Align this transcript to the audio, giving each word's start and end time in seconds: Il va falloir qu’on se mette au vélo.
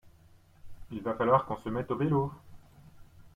Il 0.91 1.03
va 1.03 1.13
falloir 1.13 1.45
qu’on 1.45 1.57
se 1.57 1.69
mette 1.69 1.91
au 1.91 1.95
vélo. 1.95 2.33